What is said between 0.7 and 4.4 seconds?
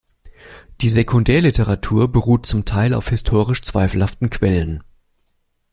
Die Sekundärliteratur beruht zum Teil auf historisch zweifelhaften